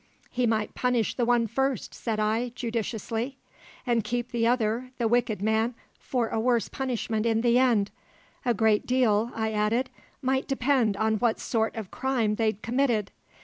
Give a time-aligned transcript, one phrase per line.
[0.31, 3.37] "He might punish the one first," said I, judicially,
[3.85, 7.91] "and keep the other the wicked man for a worse punishment in the end.
[8.43, 13.11] A great deal," I added, "might depend on what sort of crime they'd committed.